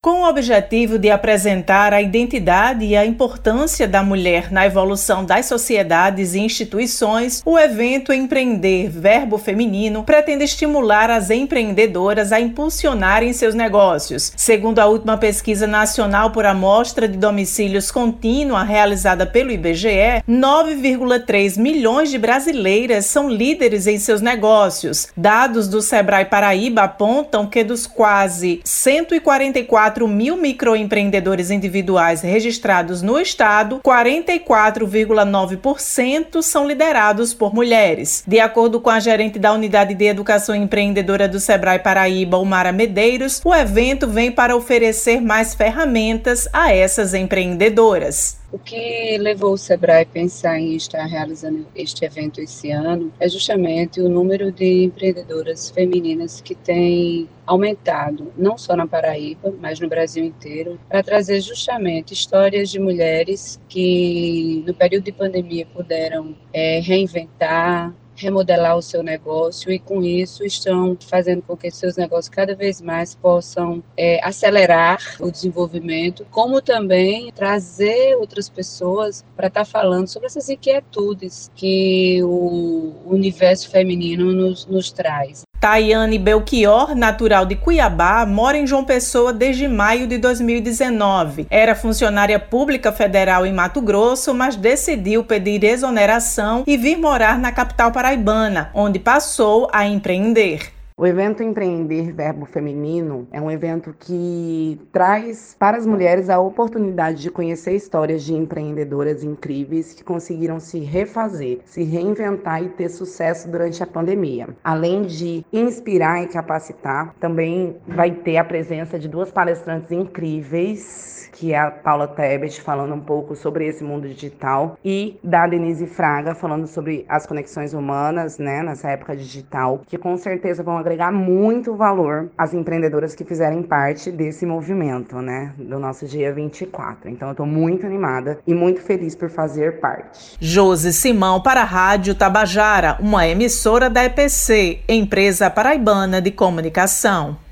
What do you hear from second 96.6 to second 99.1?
e vir morar na capital paraibana, onde